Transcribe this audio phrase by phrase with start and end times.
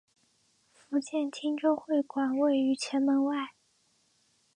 [0.73, 3.53] 福建汀州会馆位于前门外。